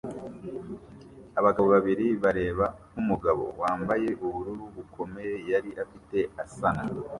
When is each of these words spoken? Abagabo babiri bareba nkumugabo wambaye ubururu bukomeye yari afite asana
Abagabo 1.39 1.67
babiri 1.75 2.05
bareba 2.23 2.65
nkumugabo 2.91 3.45
wambaye 3.61 4.09
ubururu 4.25 4.65
bukomeye 4.75 5.35
yari 5.51 5.69
afite 5.83 6.17
asana 6.43 6.83